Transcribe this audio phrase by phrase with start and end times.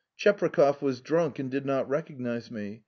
[0.17, 2.79] Cheprakov was drunk and did not recognise me.